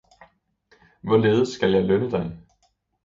[1.01, 2.37] Hvorledes skal jeg lønne dig?